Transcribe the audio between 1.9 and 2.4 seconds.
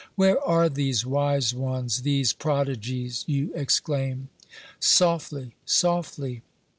these